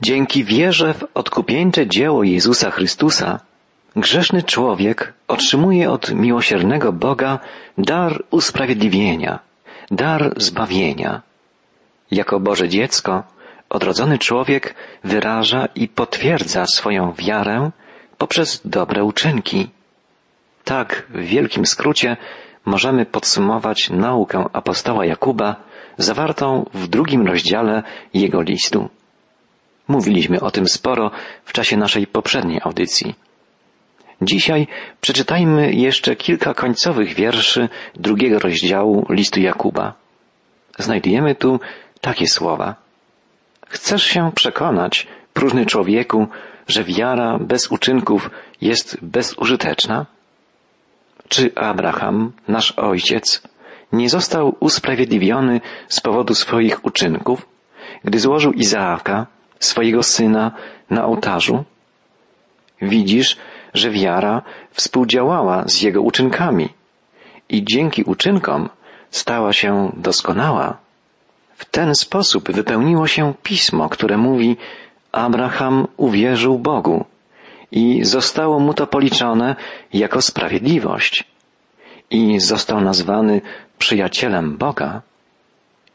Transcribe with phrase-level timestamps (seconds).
[0.00, 3.40] Dzięki wierze w odkupieńcze dzieło Jezusa Chrystusa,
[3.96, 7.38] grzeszny człowiek otrzymuje od miłosiernego Boga
[7.78, 9.38] dar usprawiedliwienia,
[9.90, 11.22] dar zbawienia.
[12.10, 13.24] Jako Boże dziecko,
[13.68, 14.74] odrodzony człowiek
[15.04, 17.70] wyraża i potwierdza swoją wiarę
[18.18, 19.68] poprzez dobre uczynki.
[20.64, 22.16] Tak, w wielkim skrócie,
[22.64, 25.56] możemy podsumować naukę apostoła Jakuba
[25.98, 27.82] zawartą w drugim rozdziale
[28.14, 28.88] jego listu.
[29.88, 31.10] Mówiliśmy o tym sporo
[31.44, 33.14] w czasie naszej poprzedniej audycji.
[34.22, 34.66] Dzisiaj
[35.00, 39.94] przeczytajmy jeszcze kilka końcowych wierszy drugiego rozdziału listu Jakuba.
[40.78, 41.60] Znajdujemy tu
[42.00, 42.74] takie słowa.
[43.68, 46.26] Chcesz się przekonać, próżny człowieku,
[46.68, 48.30] że wiara bez uczynków
[48.60, 50.06] jest bezużyteczna?
[51.28, 53.42] Czy Abraham, nasz ojciec,
[53.92, 57.48] nie został usprawiedliwiony z powodu swoich uczynków,
[58.04, 59.26] gdy złożył Izaaka,
[59.60, 60.52] swojego syna,
[60.90, 61.64] na ołtarzu?
[62.82, 63.36] Widzisz,
[63.74, 66.68] że wiara współdziałała z jego uczynkami
[67.48, 68.68] i dzięki uczynkom
[69.10, 70.76] stała się doskonała.
[71.56, 74.56] W ten sposób wypełniło się pismo, które mówi
[75.12, 77.04] Abraham uwierzył Bogu
[77.72, 79.56] i zostało mu to policzone
[79.92, 81.24] jako sprawiedliwość
[82.10, 83.40] i został nazwany
[83.78, 85.02] przyjacielem Boga.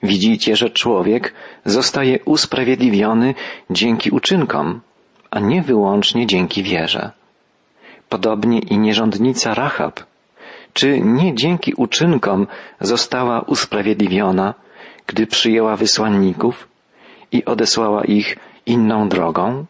[0.03, 1.33] Widzicie, że człowiek
[1.65, 3.33] zostaje usprawiedliwiony
[3.69, 4.81] dzięki uczynkom,
[5.31, 7.11] a nie wyłącznie dzięki wierze.
[8.09, 9.99] Podobnie i nierządnica Rahab,
[10.73, 12.47] czy nie dzięki uczynkom
[12.79, 14.53] została usprawiedliwiona,
[15.07, 16.67] gdy przyjęła wysłanników
[17.31, 19.65] i odesłała ich inną drogą?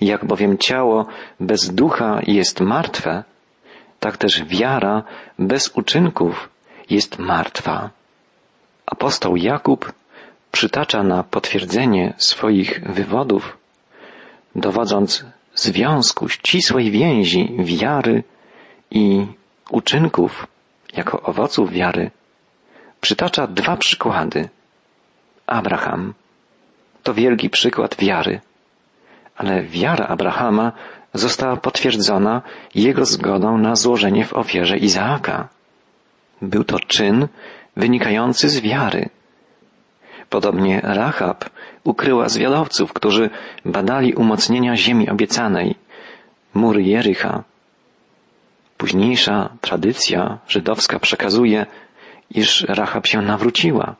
[0.00, 1.06] Jak bowiem ciało
[1.40, 3.24] bez ducha jest martwe,
[4.00, 5.02] tak też wiara
[5.38, 6.48] bez uczynków
[6.90, 7.90] jest martwa.
[8.90, 9.92] Apostoł Jakub
[10.52, 13.58] przytacza na potwierdzenie swoich wywodów,
[14.54, 15.24] dowodząc
[15.54, 18.24] związku ścisłej więzi wiary
[18.90, 19.26] i
[19.70, 20.46] uczynków
[20.92, 22.10] jako owoców wiary,
[23.00, 24.48] przytacza dwa przykłady.
[25.46, 26.14] Abraham
[27.02, 28.40] to wielki przykład wiary,
[29.36, 30.72] ale wiara Abrahama
[31.14, 32.42] została potwierdzona
[32.74, 35.48] jego zgodą na złożenie w ofierze Izaaka.
[36.42, 37.28] Był to czyn
[37.76, 39.08] wynikający z wiary.
[40.30, 41.50] Podobnie Rahab
[41.84, 43.30] ukryła zwiadowców, którzy
[43.64, 45.74] badali umocnienia ziemi obiecanej,
[46.54, 47.42] mury Jericha.
[48.76, 51.66] Późniejsza tradycja żydowska przekazuje,
[52.30, 53.94] iż Rahab się nawróciła.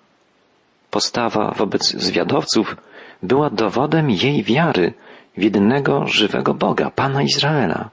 [0.91, 2.77] Postawa wobec zwiadowców
[3.23, 4.93] była dowodem jej wiary
[5.37, 7.91] w jedynego żywego Boga, Pana Izraela.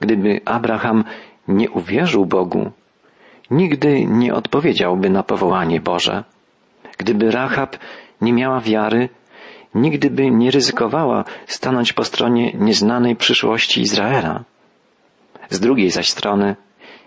[0.00, 1.04] Gdyby Abraham
[1.48, 2.72] nie uwierzył Bogu,
[3.50, 6.24] nigdy nie odpowiedziałby na powołanie Boże.
[6.98, 7.76] Gdyby Rahab
[8.20, 9.08] nie miała wiary,
[9.74, 14.44] nigdy by nie ryzykowała stanąć po stronie nieznanej przyszłości Izraela.
[15.50, 16.56] Z drugiej zaś strony,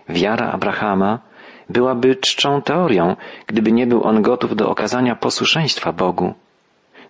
[0.08, 1.18] wiara Abrahama
[1.68, 3.16] byłaby czczą teorią,
[3.46, 6.34] gdyby nie był on gotów do okazania posłuszeństwa Bogu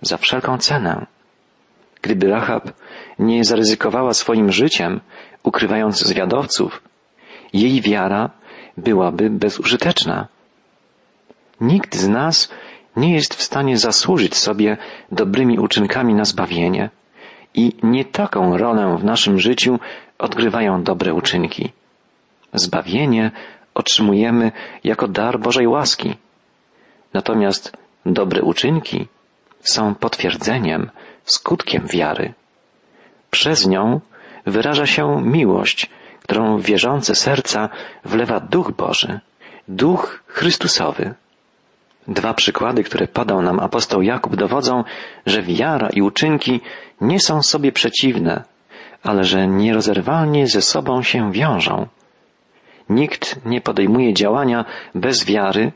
[0.02, 1.06] za wszelką cenę.
[2.02, 2.70] Gdyby Rahab
[3.18, 5.00] nie zaryzykowała swoim życiem,
[5.42, 6.82] ukrywając zwiadowców,
[7.52, 8.30] jej wiara
[8.76, 10.28] byłaby bezużyteczna.
[11.60, 12.48] Nikt z nas
[12.96, 14.76] nie jest w stanie zasłużyć sobie
[15.12, 16.90] dobrymi uczynkami na zbawienie
[17.54, 19.78] i nie taką rolę w naszym życiu
[20.18, 21.72] odgrywają dobre uczynki.
[22.54, 23.30] Zbawienie
[23.74, 24.52] otrzymujemy
[24.84, 26.16] jako dar Bożej łaski.
[27.12, 29.08] Natomiast dobre uczynki
[29.60, 30.90] są potwierdzeniem,
[31.24, 32.34] skutkiem wiary.
[33.30, 34.00] Przez nią
[34.46, 35.90] wyraża się miłość,
[36.32, 37.68] którą wierzące serca
[38.04, 39.20] wlewa Duch Boży,
[39.68, 41.14] Duch Chrystusowy.
[42.08, 44.84] Dwa przykłady, które podał nam apostoł Jakub, dowodzą,
[45.26, 46.60] że wiara i uczynki
[47.00, 48.44] nie są sobie przeciwne,
[49.02, 51.86] ale że nierozerwalnie ze sobą się wiążą.
[52.88, 55.72] Nikt nie podejmuje działania bez wiary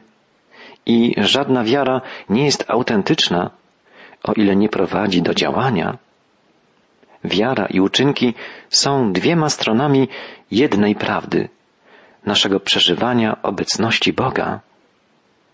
[0.86, 3.50] i żadna wiara nie jest autentyczna,
[4.24, 5.98] o ile nie prowadzi do działania.
[7.26, 8.34] Wiara i uczynki
[8.70, 10.08] są dwiema stronami
[10.50, 11.48] jednej prawdy,
[12.26, 14.60] naszego przeżywania obecności Boga.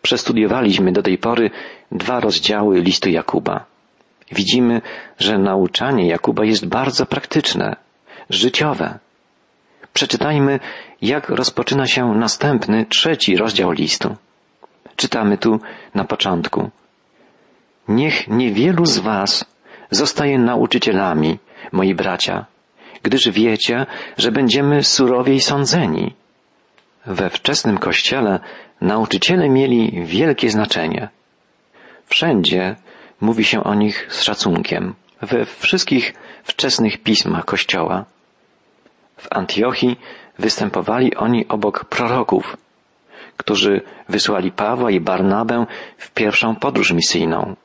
[0.02, 1.50] Przestudiowaliśmy do tej pory
[1.92, 3.64] dwa rozdziały listu Jakuba.
[4.32, 4.80] Widzimy,
[5.18, 7.76] że nauczanie Jakuba jest bardzo praktyczne,
[8.30, 8.98] życiowe.
[9.92, 10.60] Przeczytajmy,
[11.02, 14.16] jak rozpoczyna się następny, trzeci rozdział listu.
[14.96, 15.60] Czytamy tu
[15.94, 16.70] na początku.
[17.88, 19.44] Niech niewielu z was
[19.90, 21.38] zostaje nauczycielami,
[21.72, 22.46] moi bracia,
[23.02, 23.86] gdyż wiecie,
[24.18, 26.14] że będziemy surowiej sądzeni.
[27.06, 28.40] We wczesnym kościele
[28.80, 31.08] nauczyciele mieli wielkie znaczenie.
[32.06, 32.76] Wszędzie
[33.20, 36.14] mówi się o nich z szacunkiem we wszystkich
[36.44, 38.04] wczesnych pismach Kościoła.
[39.16, 39.96] W Antiochii
[40.38, 42.56] występowali oni obok proroków,
[43.36, 45.66] którzy wysłali Pawła i Barnabę
[45.98, 47.56] w pierwszą podróż misyjną.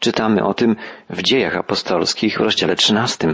[0.00, 0.76] Czytamy o tym
[1.10, 3.28] w dziejach apostolskich w rozdziale 13.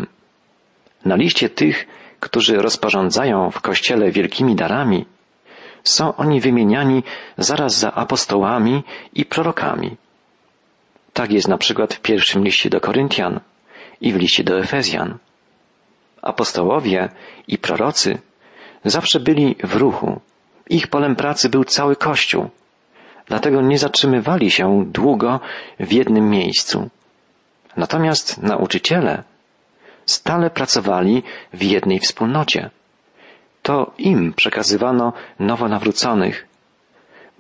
[1.05, 1.87] Na liście tych,
[2.21, 5.05] którzy rozporządzają w Kościele wielkimi darami,
[5.85, 7.03] są oni wymieniani
[7.39, 8.85] zaraz za apostołami
[9.15, 9.97] i prorokami.
[11.13, 13.41] Tak jest na przykład w pierwszym liście do Koryntian
[14.01, 15.19] i w liście do Efezjan.
[16.23, 17.09] Apostołowie
[17.49, 18.19] i prorocy
[18.85, 20.21] zawsze byli w ruchu.
[20.71, 22.51] Ich polem pracy był cały Kościół.
[23.27, 25.41] Dlatego nie zatrzymywali się długo
[25.81, 26.91] w jednym miejscu.
[27.77, 29.23] Natomiast nauczyciele
[30.07, 32.71] stale pracowali w jednej wspólnocie.
[33.63, 36.47] To im przekazywano nowonawróconych,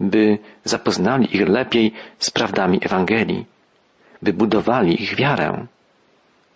[0.00, 3.46] by zapoznali ich lepiej z prawdami Ewangelii,
[4.22, 5.66] by budowali ich wiarę.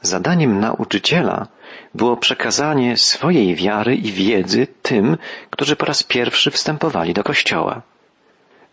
[0.02, 1.46] Zadaniem nauczyciela
[1.94, 5.16] było przekazanie swojej wiary i wiedzy tym,
[5.50, 7.82] którzy po raz pierwszy wstępowali do Kościoła.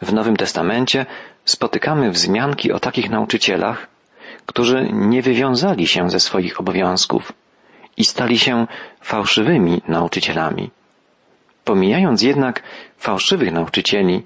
[0.02, 1.06] W Nowym Testamencie
[1.46, 3.88] spotykamy wzmianki o takich nauczycielach,
[4.46, 7.34] którzy nie wywiązali się ze swoich obowiązków
[7.98, 8.68] i stali się
[9.02, 10.70] fałszywymi nauczycielami.
[11.64, 12.64] Pomijając jednak
[12.98, 14.24] fałszywych nauczycieli,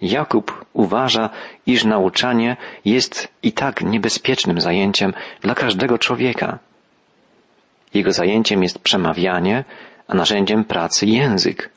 [0.00, 1.30] Jakub uważa,
[1.66, 6.58] iż nauczanie jest i tak niebezpiecznym zajęciem dla każdego człowieka.
[7.94, 9.64] Jego zajęciem jest przemawianie,
[10.08, 11.70] a narzędziem pracy język.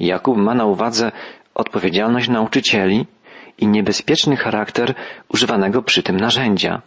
[0.00, 1.12] Jakub ma na uwadze
[1.60, 3.06] odpowiedzialność nauczycieli
[3.58, 4.94] i niebezpieczny charakter
[5.28, 6.82] używanego przy tym narzędzia.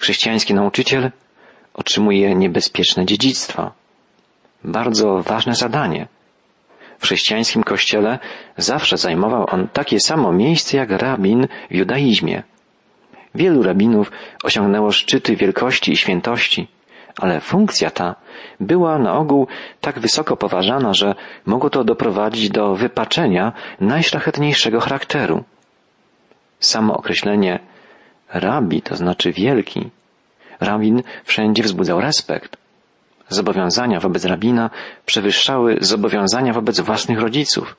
[0.00, 1.10] Chrześcijański nauczyciel
[1.74, 3.72] otrzymuje niebezpieczne dziedzictwo.
[4.64, 6.08] Bardzo ważne zadanie.
[6.98, 8.18] W chrześcijańskim kościele
[8.56, 12.42] zawsze zajmował on takie samo miejsce jak rabin w judaizmie.
[13.34, 16.68] Wielu rabinów osiągnęło szczyty wielkości i świętości,
[17.18, 18.14] ale funkcja ta
[18.60, 19.46] była na ogół
[19.80, 21.14] tak wysoko poważana, że
[21.46, 25.44] mogło to doprowadzić do wypaczenia najszlachetniejszego charakteru.
[26.60, 27.58] Samo określenie
[28.32, 29.90] rabi, to znaczy wielki,
[30.60, 32.56] rabin wszędzie wzbudzał respekt.
[33.28, 34.70] Zobowiązania wobec rabina
[35.06, 37.76] przewyższały zobowiązania wobec własnych rodziców,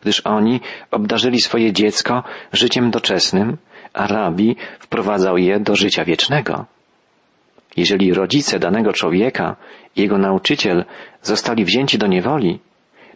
[0.00, 0.60] gdyż oni
[0.90, 2.22] obdarzyli swoje dziecko
[2.52, 3.56] życiem doczesnym,
[3.92, 6.75] a rabi wprowadzał je do życia wiecznego.
[7.76, 9.56] Jeżeli rodzice danego człowieka
[9.96, 10.84] i jego nauczyciel
[11.22, 12.58] zostali wzięci do niewoli,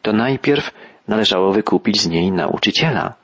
[0.03, 0.71] to najpierw
[1.09, 3.15] należało wykupić z niej nauczyciela.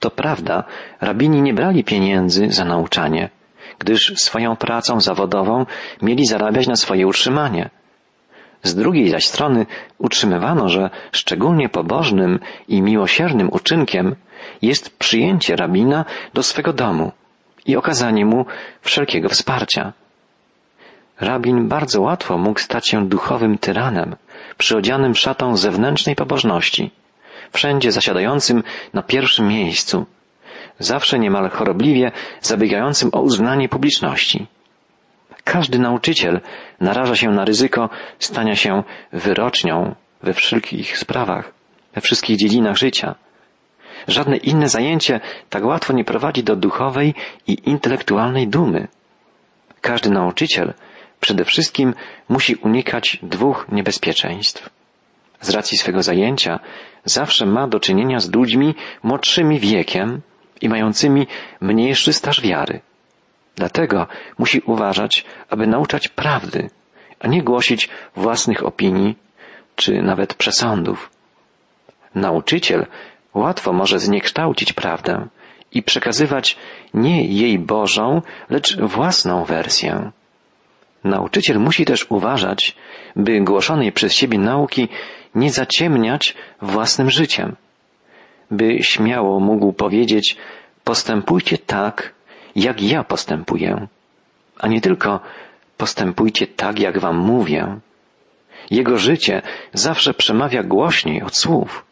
[0.00, 0.64] To prawda,
[1.00, 3.30] rabini nie brali pieniędzy za nauczanie,
[3.78, 5.66] gdyż swoją pracą zawodową
[6.02, 7.70] mieli zarabiać na swoje utrzymanie.
[8.62, 9.66] Z drugiej zaś strony
[9.98, 12.38] utrzymywano, że szczególnie pobożnym
[12.68, 14.16] i miłosiernym uczynkiem
[14.62, 17.12] jest przyjęcie rabina do swego domu
[17.66, 18.46] i okazanie mu
[18.80, 19.92] wszelkiego wsparcia.
[21.20, 24.16] Rabin bardzo łatwo mógł stać się duchowym tyranem,
[24.58, 26.90] przyodzianym szatą zewnętrznej pobożności,
[27.52, 28.62] wszędzie zasiadającym
[28.94, 30.06] na pierwszym miejscu,
[30.78, 34.46] zawsze niemal chorobliwie zabiegającym o uznanie publiczności.
[35.44, 36.40] Każdy nauczyciel
[36.80, 37.88] naraża się na ryzyko
[38.18, 38.82] stania się
[39.12, 41.52] wyrocznią we wszelkich sprawach,
[41.94, 43.14] we wszystkich dziedzinach życia.
[44.08, 45.20] Żadne inne zajęcie
[45.50, 47.14] tak łatwo nie prowadzi do duchowej
[47.46, 48.88] i intelektualnej dumy.
[49.80, 50.74] Każdy nauczyciel
[51.22, 51.94] przede wszystkim
[52.28, 54.70] musi unikać dwóch niebezpieczeństw.
[55.40, 56.60] Z racji swego zajęcia
[57.04, 60.20] zawsze ma do czynienia z ludźmi młodszymi wiekiem
[60.60, 61.26] i mającymi
[61.60, 62.80] mniejszy staż wiary.
[63.56, 64.06] Dlatego
[64.38, 66.70] musi uważać, aby nauczać prawdy,
[67.20, 69.16] a nie głosić własnych opinii
[69.76, 71.10] czy nawet przesądów.
[72.14, 72.86] Nauczyciel
[73.34, 75.26] łatwo może zniekształcić prawdę
[75.72, 76.56] i przekazywać
[76.94, 80.10] nie jej Bożą, lecz własną wersję.
[81.04, 82.76] Nauczyciel musi też uważać,
[83.16, 84.88] by głoszonej przez siebie nauki
[85.34, 87.56] nie zaciemniać własnym życiem,
[88.50, 90.36] by śmiało mógł powiedzieć
[90.84, 92.14] postępujcie tak,
[92.56, 93.86] jak ja postępuję,
[94.58, 95.20] a nie tylko
[95.76, 97.78] postępujcie tak, jak wam mówię.
[98.70, 99.42] Jego życie
[99.72, 101.84] zawsze przemawia głośniej od słów.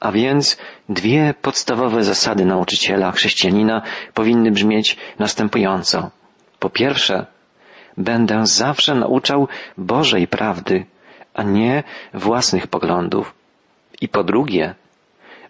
[0.00, 3.82] A więc dwie podstawowe zasady nauczyciela chrześcijanina
[4.14, 6.10] powinny brzmieć następująco.
[6.58, 7.26] Po pierwsze,
[7.98, 10.86] będę zawsze nauczał Bożej prawdy,
[11.34, 11.82] a nie
[12.14, 13.34] własnych poglądów.
[14.00, 14.74] I po drugie,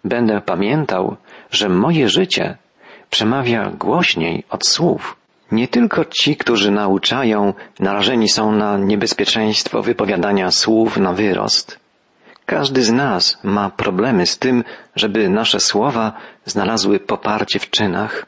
[0.03, 1.15] będę pamiętał,
[1.51, 2.57] że moje życie
[3.09, 5.15] przemawia głośniej od słów.
[5.51, 11.79] Nie tylko ci, którzy nauczają, narażeni są na niebezpieczeństwo wypowiadania słów na wyrost.
[12.45, 14.63] Każdy z nas ma problemy z tym,
[14.95, 16.13] żeby nasze słowa
[16.45, 18.25] znalazły poparcie w czynach.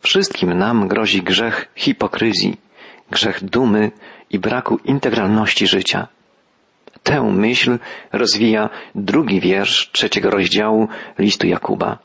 [0.00, 2.56] Wszystkim nam grozi grzech hipokryzji,
[3.12, 3.90] grzech dumy
[4.30, 6.00] i braku integralności życia.
[7.02, 7.78] Tę myśl
[8.12, 10.88] rozwija drugi wiersz trzeciego rozdziału
[11.18, 11.98] listu Jakuba.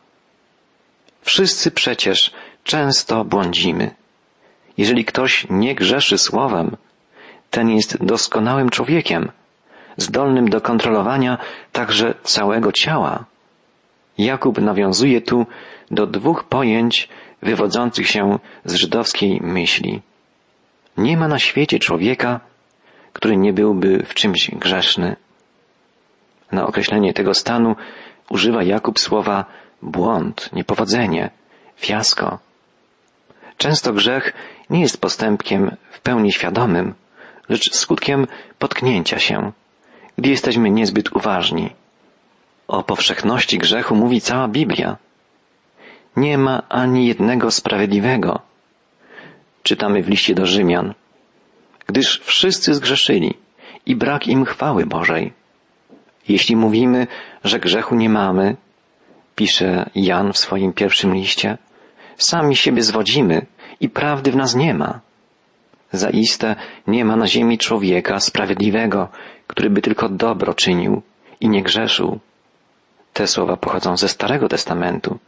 [1.22, 2.32] Wszyscy przecież
[2.64, 3.86] często błądzimy.
[4.78, 6.78] Jeżeli ktoś nie grzeszy słowem,
[7.52, 9.32] ten jest doskonałym człowiekiem,
[9.98, 11.38] zdolnym do kontrolowania
[11.72, 13.26] także całego ciała.
[14.18, 15.46] Jakub nawiązuje tu
[15.92, 17.10] do dwóch pojęć
[17.42, 20.02] wywodzących się z żydowskiej myśli.
[20.98, 22.39] Nie ma na świecie człowieka,
[23.13, 25.16] który nie byłby w czymś grzeszny.
[26.51, 27.75] Na określenie tego stanu
[28.30, 29.46] używa Jakub słowa
[29.82, 31.30] błąd, niepowodzenie,
[31.77, 32.39] fiasko.
[33.58, 34.34] Często grzech
[34.70, 36.94] nie jest postępkiem w pełni świadomym,
[37.50, 38.27] lecz skutkiem
[38.60, 39.51] potknięcia się,
[40.18, 41.74] gdy jesteśmy niezbyt uważni.
[42.68, 44.98] O powszechności grzechu mówi cała Biblia.
[46.16, 48.47] Nie ma ani jednego sprawiedliwego.
[49.67, 50.93] Czytamy w liście do Rzymian.
[51.88, 53.33] Gdyż wszyscy zgrzeszyli
[53.86, 55.33] i brak im chwały Bożej.
[56.27, 57.07] Jeśli mówimy,
[57.43, 58.55] że grzechu nie mamy,
[59.36, 61.57] pisze Jan w swoim pierwszym liście,
[62.17, 63.45] sami siebie zwodzimy
[63.79, 65.00] i prawdy w nas nie ma.
[65.91, 66.55] Zaiste
[66.88, 69.07] nie ma na ziemi człowieka sprawiedliwego,
[69.47, 71.01] który by tylko dobro czynił
[71.39, 72.19] i nie grzeszył.
[73.13, 75.19] Te słowa pochodzą ze Starego Testamentu,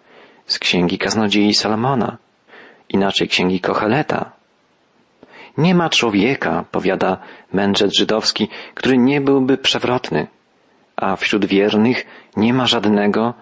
[0.45, 2.17] z księgi kaznodziei Salomona,
[2.89, 4.31] inaczej księgi Kocheleta.
[5.57, 7.17] Nie ma człowieka, powiada
[7.53, 10.27] mędrzec żydowski, który nie byłby przewrotny,
[10.95, 12.05] a wśród wiernych
[12.37, 13.33] nie ma żadnego,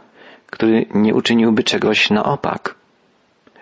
[0.46, 2.76] który nie uczyniłby czegoś na opak.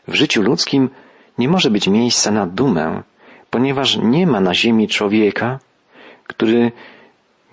[0.07, 0.89] W życiu ludzkim
[1.37, 3.03] nie może być miejsca na dumę,
[3.49, 5.59] ponieważ nie ma na ziemi człowieka,
[6.27, 6.71] który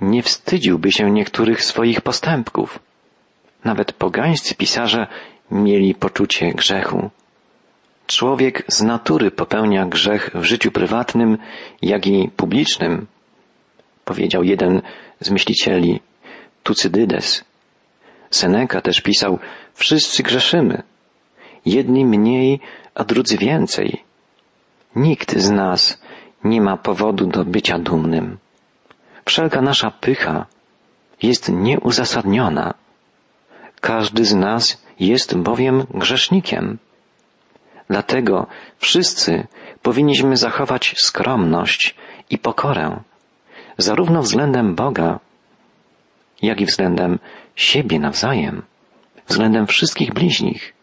[0.01, 2.79] nie wstydziłby się niektórych swoich postępków.
[3.65, 5.07] Nawet pogańscy pisarze
[5.51, 7.11] mieli poczucie grzechu.
[8.07, 11.39] Człowiek z natury popełnia grzech w życiu prywatnym,
[11.83, 13.07] jak i publicznym,
[14.05, 14.83] powiedział jeden
[15.21, 16.01] z myślicieli,
[16.63, 17.45] Tucydydes.
[18.31, 19.39] Seneca też pisał,
[19.75, 20.83] wszyscy grzeszymy.
[21.67, 22.61] Jedni mniej,
[22.95, 24.05] a drudzy więcej.
[24.97, 26.03] Nikt z nas
[26.45, 28.39] nie ma powodu do bycia dumnym.
[29.25, 30.47] Wszelka nasza pycha
[31.23, 32.75] jest nieuzasadniona.
[33.81, 36.79] Każdy z nas jest bowiem grzesznikiem.
[37.93, 38.47] Dlatego
[38.79, 39.47] wszyscy
[39.83, 41.95] powinniśmy zachować skromność
[42.31, 43.01] i pokorę,
[43.79, 45.21] zarówno względem Boga,
[46.43, 47.19] jak i względem
[47.57, 48.63] siebie nawzajem,
[49.29, 50.75] względem wszystkich bliźnich.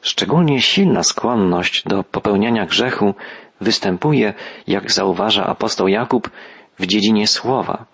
[0.00, 3.14] Szczególnie silna skłonność do popełniania grzechu
[3.60, 4.34] występuje,
[4.66, 6.30] jak zauważa apostoł Jakub,
[6.78, 7.84] w dziedzinie słowa,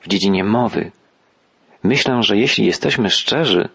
[0.00, 0.92] w dziedzinie mowy.
[1.82, 3.68] Myślę, że jeśli jesteśmy szczerzy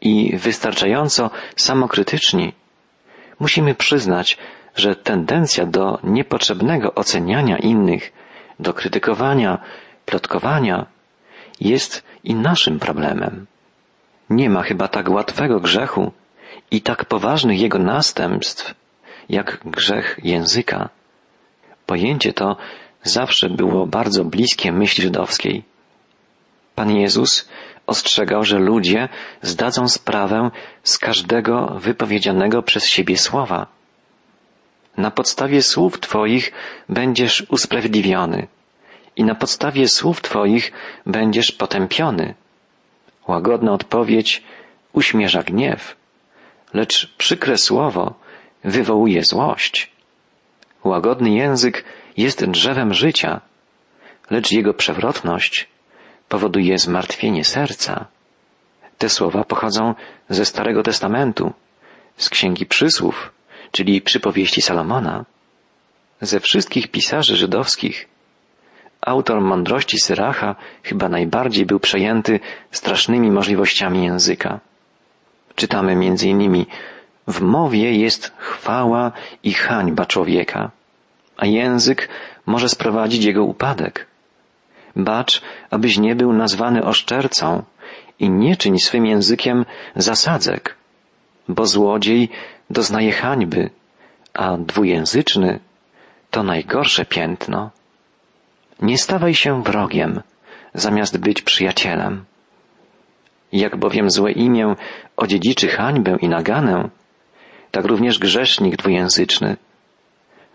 [0.00, 2.52] i wystarczająco samokrytyczni,
[3.40, 4.38] musimy przyznać,
[4.76, 8.12] że tendencja do niepotrzebnego oceniania innych,
[8.60, 9.58] do krytykowania,
[10.06, 10.86] plotkowania
[11.60, 13.46] jest i naszym problemem.
[14.30, 16.12] Nie ma chyba tak łatwego grzechu
[16.70, 18.74] i tak poważnych jego następstw,
[19.28, 20.88] jak grzech języka.
[21.86, 22.56] Pojęcie to
[23.02, 25.64] zawsze było bardzo bliskie myśli żydowskiej.
[26.74, 27.48] Pan Jezus
[27.86, 29.08] ostrzegał, że ludzie
[29.42, 30.50] zdadzą sprawę
[30.82, 33.66] z każdego wypowiedzianego przez siebie słowa.
[34.96, 36.52] Na podstawie słów Twoich
[36.88, 38.46] będziesz usprawiedliwiony
[39.16, 40.72] i na podstawie słów Twoich
[41.06, 42.34] będziesz potępiony.
[43.28, 44.42] Łagodna odpowiedź
[44.92, 45.96] uśmierza gniew,
[46.74, 48.14] lecz przykre słowo
[48.64, 49.92] wywołuje złość.
[50.84, 51.84] Łagodny język
[52.16, 53.40] jest drzewem życia,
[54.30, 55.71] lecz jego przewrotność
[56.32, 58.06] powoduje zmartwienie serca.
[58.98, 59.94] Te słowa pochodzą
[60.28, 61.52] ze Starego Testamentu,
[62.16, 63.32] z Księgi Przysłów,
[63.72, 65.24] czyli przypowieści Salomona.
[66.20, 68.08] Ze wszystkich pisarzy żydowskich
[69.00, 74.60] autor mądrości Syracha chyba najbardziej był przejęty strasznymi możliwościami języka.
[75.54, 76.66] Czytamy między innymi
[77.28, 79.12] w mowie jest chwała
[79.42, 80.70] i hańba człowieka,
[81.36, 82.08] a język
[82.46, 84.11] może sprowadzić jego upadek.
[84.96, 87.62] Bacz, abyś nie był nazwany oszczercą
[88.18, 89.64] i nie czyń swym językiem
[89.96, 90.76] zasadzek,
[91.48, 92.28] bo złodziej
[92.70, 93.70] doznaje hańby,
[94.34, 95.60] a dwujęzyczny
[96.30, 97.70] to najgorsze piętno.
[98.80, 100.22] Nie stawaj się wrogiem,
[100.74, 102.24] zamiast być przyjacielem.
[103.52, 104.76] Jak bowiem złe imię
[105.16, 106.88] odziedziczy hańbę i naganę,
[107.70, 109.56] tak również grzesznik dwujęzyczny.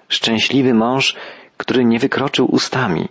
[0.10, 1.16] Szczęśliwy mąż,
[1.58, 3.08] który nie wykroczył ustami.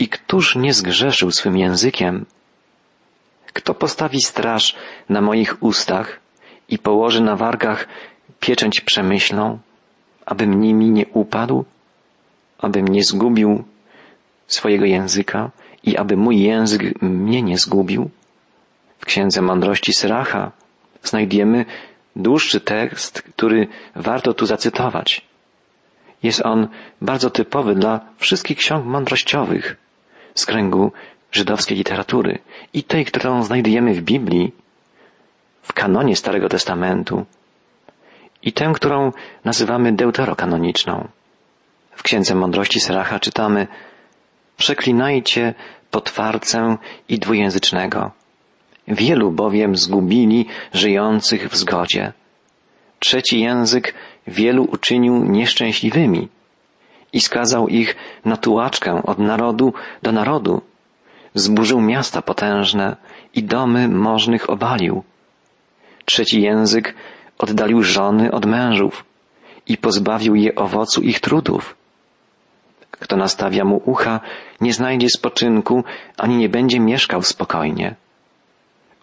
[0.00, 2.26] I któż nie zgrzeszył swym językiem?
[3.52, 4.76] Kto postawi straż
[5.08, 6.20] na moich ustach
[6.68, 7.88] i położy na wargach
[8.40, 9.58] pieczęć przemyślną,
[10.26, 11.64] abym nimi nie upadł,
[12.58, 13.64] abym nie zgubił
[14.46, 15.50] swojego języka
[15.84, 18.10] i aby mój język mnie nie zgubił?
[18.98, 20.52] W Księdze Mądrości Syracha
[21.02, 21.64] znajdziemy
[22.16, 25.22] dłuższy tekst, który warto tu zacytować.
[26.22, 26.68] Jest on
[27.00, 29.76] bardzo typowy dla wszystkich ksiąg mądrościowych
[30.34, 30.92] z kręgu
[31.32, 32.38] żydowskiej literatury
[32.74, 34.52] i tej, którą znajdujemy w Biblii,
[35.62, 37.26] w kanonie Starego Testamentu
[38.42, 39.12] i tę, którą
[39.44, 41.08] nazywamy deuterokanoniczną.
[41.90, 43.66] W Księdze Mądrości Seracha czytamy
[44.56, 45.54] Przeklinajcie
[45.90, 46.76] potwarcę
[47.08, 48.10] i dwujęzycznego.
[48.88, 52.12] Wielu bowiem zgubili żyjących w zgodzie.
[52.98, 53.94] Trzeci język
[54.26, 56.28] wielu uczynił nieszczęśliwymi
[57.12, 60.62] i skazał ich na tułaczkę od narodu do narodu.
[61.34, 62.96] Zburzył miasta potężne
[63.34, 65.02] i domy możnych obalił.
[66.04, 66.94] Trzeci język
[67.38, 69.04] oddalił żony od mężów
[69.66, 71.76] i pozbawił je owocu ich trudów.
[72.90, 74.20] Kto nastawia mu ucha,
[74.60, 75.84] nie znajdzie spoczynku,
[76.16, 77.94] ani nie będzie mieszkał spokojnie.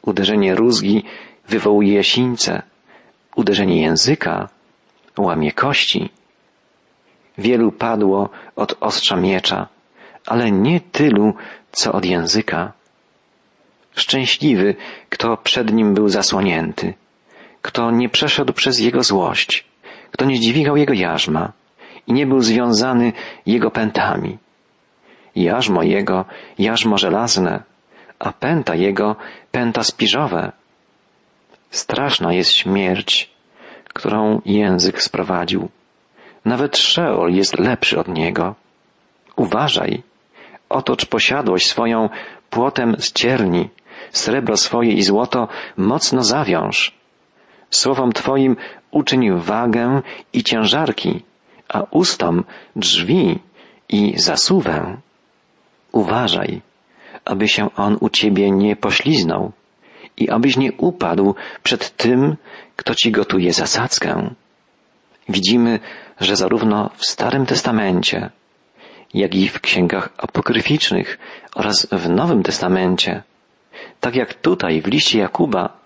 [0.02, 1.04] Uderzenie rózgi
[1.48, 2.62] wywołuje sińce,
[3.36, 4.50] uderzenie języka
[5.18, 6.10] łamie kości.
[7.38, 9.68] Wielu padło od ostrza miecza,
[10.26, 11.34] ale nie tylu,
[11.72, 12.74] co od języka.
[13.96, 14.76] Szczęśliwy,
[15.10, 16.94] kto przed nim był zasłonięty,
[17.62, 19.66] kto nie przeszedł przez jego złość,
[20.12, 21.52] kto nie dźwigał jego jarzma
[22.08, 23.14] i nie był związany
[23.46, 24.38] jego pętami.
[25.36, 26.26] Jarzmo jego,
[26.60, 27.64] jarzmo żelazne,
[28.20, 29.16] a pęta jego,
[29.52, 30.52] pęta spiżowe.
[31.72, 33.30] Straszna jest śmierć,
[33.94, 35.70] którą język sprowadził.
[36.48, 38.56] Nawet Szeol jest lepszy od niego.
[39.36, 40.04] Uważaj,
[40.70, 42.10] otocz posiadłość swoją
[42.50, 43.70] płotem z cierni,
[44.12, 46.96] srebro swoje i złoto mocno zawiąż.
[47.70, 48.56] Słowom Twoim
[48.92, 50.02] uczyń wagę
[50.34, 51.24] i ciężarki,
[51.70, 52.44] a ustom
[52.76, 53.40] drzwi
[53.90, 54.98] i zasuwę.
[55.92, 56.62] Uważaj,
[57.26, 59.52] aby się on u Ciebie nie pośliznął
[60.18, 62.36] i abyś nie upadł przed tym,
[62.76, 64.30] kto Ci gotuje zasadzkę.
[65.30, 65.80] Widzimy,
[66.20, 68.30] że zarówno w Starym Testamencie,
[69.14, 71.18] jak i w księgach apokryficznych
[71.56, 73.24] oraz w Nowym Testamencie,
[74.00, 75.78] tak jak tutaj w liście Jakuba,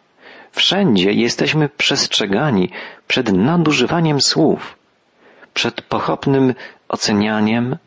[0.51, 2.69] wszędzie jesteśmy przestrzegani
[3.07, 4.77] przed nadużywaniem słów,
[5.53, 6.53] przed pochopnym
[6.89, 7.77] ocenianiem,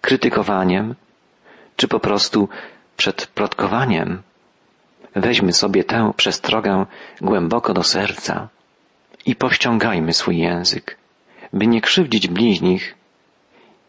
[0.00, 0.94] krytykowaniem,
[1.76, 2.48] czy po prostu
[2.96, 4.22] przed plotkowaniem.
[5.16, 6.86] Weźmy sobie tę przestrogę
[7.20, 8.48] głęboko do serca
[9.26, 10.96] i powściągajmy swój język,
[11.54, 12.94] by nie krzywdzić bliźnich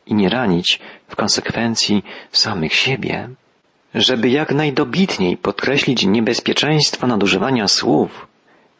[0.06, 3.30] i nie ranić w konsekwencji samych siebie.
[3.96, 8.28] Żeby jak najdobitniej podkreślić niebezpieczeństwo nadużywania słów,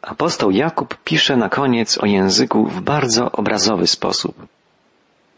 [0.02, 4.46] apostoł Jakub pisze na koniec o języku w bardzo obrazowy sposób.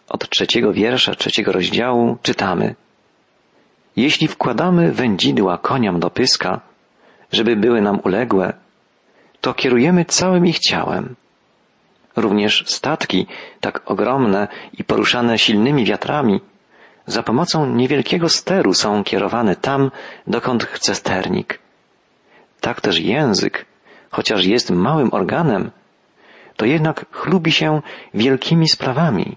[0.09, 2.75] Od trzeciego wiersza trzeciego rozdziału czytamy
[3.97, 6.61] Jeśli wkładamy wędzidła koniom do pyska,
[7.33, 8.53] żeby były nam uległe,
[9.41, 11.15] to kierujemy całym ich ciałem.
[12.19, 13.27] Również statki,
[13.61, 16.41] tak ogromne i poruszane silnymi wiatrami,
[17.07, 19.91] za pomocą niewielkiego steru są kierowane tam,
[20.27, 21.59] dokąd chce sternik.
[22.61, 23.67] Tak też język,
[24.11, 25.71] chociaż jest małym organem,
[26.57, 27.83] to jednak chlubi się
[28.15, 29.37] wielkimi sprawami.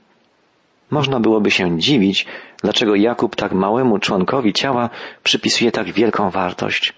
[0.92, 2.26] Można byłoby się dziwić,
[2.64, 4.90] dlaczego Jakub tak małemu członkowi ciała
[5.24, 6.94] przypisuje tak wielką wartość.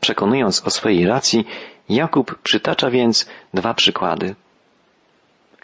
[0.00, 1.46] Przekonując o swojej racji,
[1.88, 4.34] Jakub przytacza więc dwa przykłady.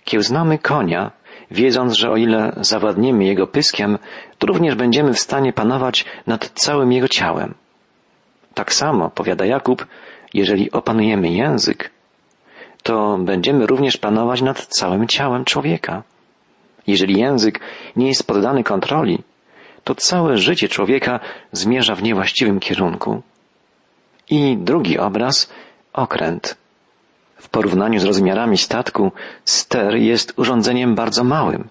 [0.05, 1.11] Kiełznamy konia,
[1.51, 3.99] wiedząc, że o ile zawładniemy jego pyskiem,
[4.38, 7.55] to również będziemy w stanie panować nad całym jego ciałem.
[8.55, 9.87] Tak samo, powiada Jakub,
[10.35, 11.91] jeżeli opanujemy język,
[12.83, 16.03] to będziemy również panować nad całym ciałem człowieka.
[16.87, 17.61] Jeżeli język
[17.97, 19.19] nie jest poddany kontroli,
[19.85, 21.21] to całe życie człowieka
[21.53, 23.23] zmierza w niewłaściwym kierunku.
[24.31, 25.53] I drugi obraz,
[25.93, 26.62] okręt.
[27.43, 29.13] W porównaniu z rozmiarami statku,
[29.45, 31.69] ster jest urządzeniem bardzo małym,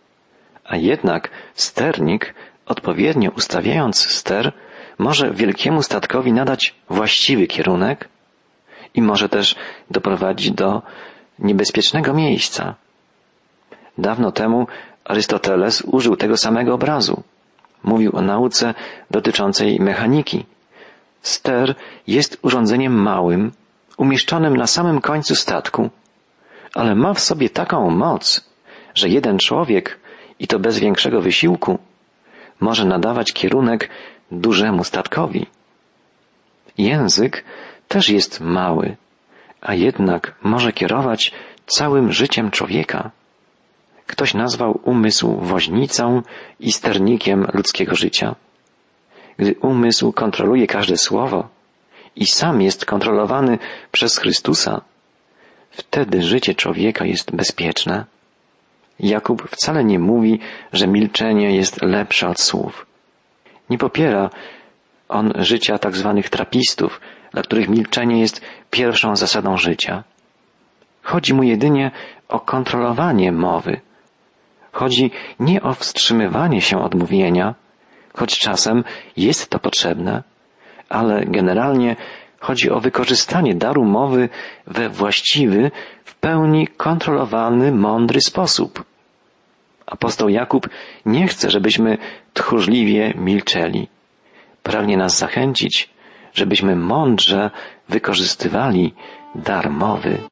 [0.65, 2.33] a jednak sternik,
[2.65, 4.53] odpowiednio ustawiając ster,
[4.97, 8.09] może wielkiemu statkowi nadać właściwy kierunek
[8.93, 9.55] i może też
[9.91, 10.81] doprowadzić do
[11.39, 12.75] niebezpiecznego miejsca.
[13.97, 14.67] Dawno temu
[15.03, 17.23] Arystoteles użył tego samego obrazu.
[17.83, 18.73] Mówił o nauce
[19.11, 20.45] dotyczącej mechaniki.
[21.21, 21.75] Ster
[22.07, 23.51] jest urządzeniem małym,
[24.01, 25.89] umieszczonym na samym końcu statku,
[26.73, 28.49] ale ma w sobie taką moc,
[28.95, 29.99] że jeden człowiek,
[30.39, 31.79] i to bez większego wysiłku,
[32.59, 33.89] może nadawać kierunek
[34.31, 35.45] dużemu statkowi.
[36.77, 37.43] Język
[37.87, 38.97] też jest mały,
[39.61, 41.31] a jednak może kierować
[41.65, 43.11] całym życiem człowieka.
[44.07, 46.21] Ktoś nazwał umysł woźnicą
[46.59, 48.35] i sternikiem ludzkiego życia.
[49.37, 51.60] Gdy umysł kontroluje każde słowo
[52.15, 53.57] i sam jest kontrolowany
[53.91, 54.81] przez Chrystusa,
[55.71, 58.05] wtedy życie człowieka jest bezpieczne.
[58.99, 60.39] Jakub wcale nie mówi,
[60.73, 62.85] że milczenie jest lepsze od słów.
[63.69, 64.29] Nie popiera
[65.09, 70.03] on życia tak zwanych trapistów, dla których milczenie jest pierwszą zasadą życia.
[71.03, 71.91] Chodzi mu jedynie
[72.27, 73.81] o kontrolowanie mowy.
[74.71, 77.55] Chodzi nie o wstrzymywanie się od mówienia,
[78.13, 78.83] choć czasem
[79.17, 80.23] jest to potrzebne,
[80.91, 81.95] ale generalnie
[82.39, 84.29] chodzi o wykorzystanie daru mowy
[84.67, 85.71] we właściwy,
[86.03, 88.83] w pełni kontrolowany, mądry sposób.
[89.85, 90.69] Apostoł Jakub
[91.05, 91.97] nie chce, żebyśmy
[92.33, 93.87] tchórzliwie milczeli.
[94.63, 95.89] Pragnie nas zachęcić,
[96.33, 97.51] żebyśmy mądrze
[97.89, 98.93] wykorzystywali
[99.35, 100.30] dar mowy.